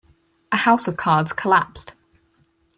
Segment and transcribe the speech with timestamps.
[0.51, 1.93] A house of cards collapsed.